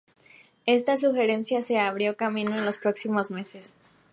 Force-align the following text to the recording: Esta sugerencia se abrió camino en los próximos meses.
Esta 0.65 0.97
sugerencia 0.97 1.61
se 1.61 1.77
abrió 1.77 2.17
camino 2.17 2.57
en 2.57 2.65
los 2.65 2.79
próximos 2.79 3.29
meses. 3.29 3.75